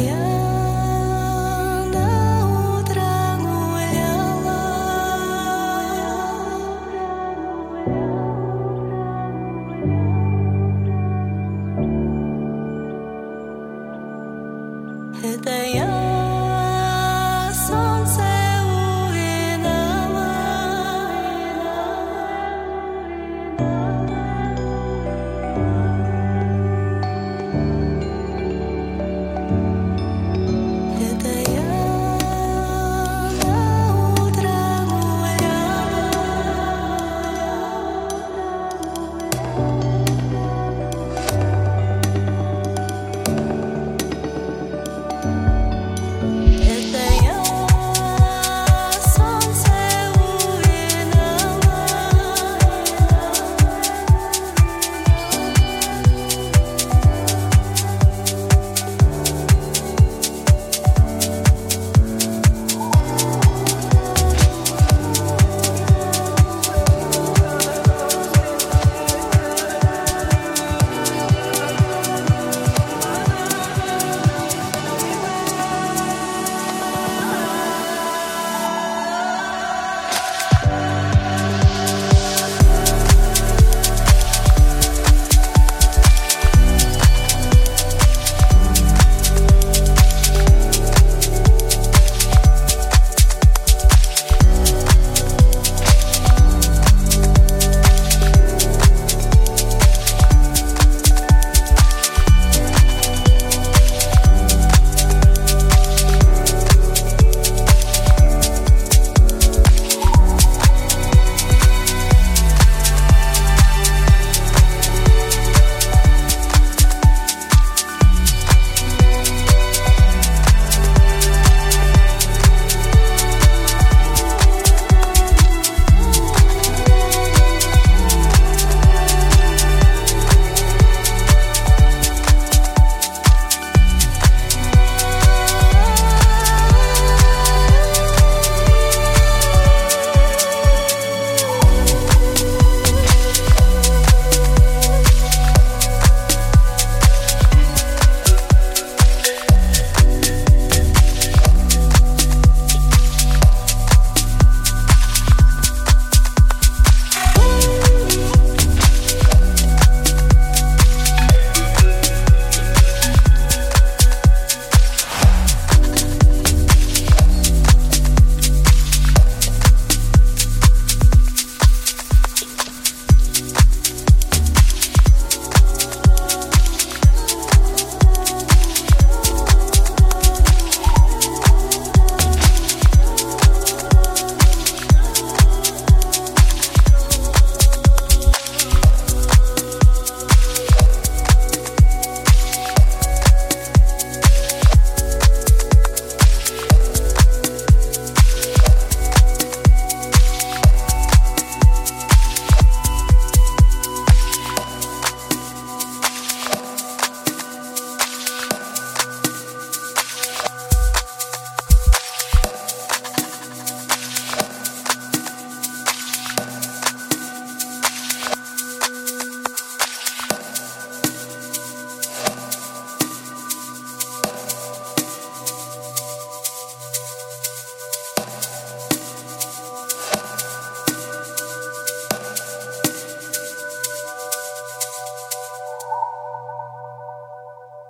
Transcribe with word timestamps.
yeah. 0.00 0.29